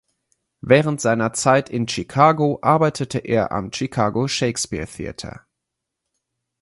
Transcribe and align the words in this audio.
Während 0.61 0.99
seiner 0.99 1.31
Zeit 1.31 1.69
in 1.69 1.87
Chicago 1.87 2.57
arbeitete 2.63 3.19
er 3.19 3.51
am 3.51 3.71
Chicago 3.71 4.27
Shakespeare 4.27 4.87
Theater. 4.87 5.45